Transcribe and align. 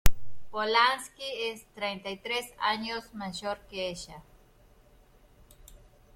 Polanski 0.49 1.25
es 1.43 1.63
treinta 1.75 2.09
y 2.09 2.17
tres 2.17 2.51
años 2.57 3.13
mayor 3.13 3.59
que 3.69 3.89
ella. 3.89 4.23